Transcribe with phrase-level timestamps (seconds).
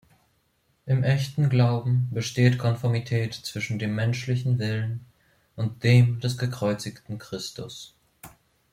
[0.87, 5.05] Im echten Glauben besteht Konformität zwischen dem menschlichen Willen
[5.55, 7.93] und dem des gekreuzigten Christus.